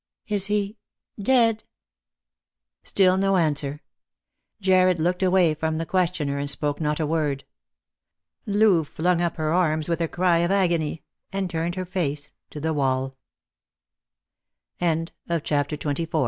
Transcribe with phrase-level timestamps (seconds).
[0.35, 0.77] "Is he—
[1.21, 1.65] dead P"
[2.87, 3.83] Still no answer.
[4.59, 7.43] Jarred looked away from the questioner, and spoke not a word.
[8.47, 12.59] Loo flung up her arms with a cry of agony, and turned her face to
[12.59, 13.13] the w